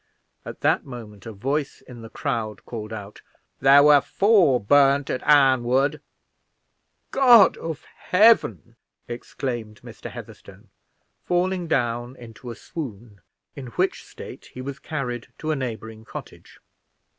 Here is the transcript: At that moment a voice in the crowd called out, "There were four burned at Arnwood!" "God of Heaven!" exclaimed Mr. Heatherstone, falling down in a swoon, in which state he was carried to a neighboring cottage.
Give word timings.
At 0.43 0.61
that 0.61 0.83
moment 0.83 1.27
a 1.27 1.31
voice 1.31 1.81
in 1.81 2.01
the 2.01 2.09
crowd 2.09 2.65
called 2.65 2.91
out, 2.91 3.21
"There 3.59 3.83
were 3.83 4.01
four 4.01 4.59
burned 4.59 5.11
at 5.11 5.21
Arnwood!" 5.21 6.01
"God 7.11 7.55
of 7.57 7.83
Heaven!" 8.09 8.77
exclaimed 9.07 9.79
Mr. 9.83 10.09
Heatherstone, 10.09 10.69
falling 11.23 11.67
down 11.67 12.15
in 12.15 12.33
a 12.43 12.55
swoon, 12.55 13.21
in 13.55 13.67
which 13.75 14.03
state 14.03 14.49
he 14.55 14.59
was 14.63 14.79
carried 14.79 15.27
to 15.37 15.51
a 15.51 15.55
neighboring 15.55 16.03
cottage. 16.03 16.59